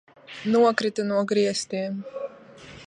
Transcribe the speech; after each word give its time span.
Nokrita 0.53 1.01
no 1.11 1.19
griestiem! 1.33 1.93